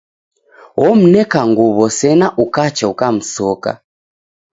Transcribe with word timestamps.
Omneka 0.87 1.39
nguw'o 1.49 1.87
sena 1.97 2.27
ukacha 2.43 2.85
ukamsoka. 2.93 3.71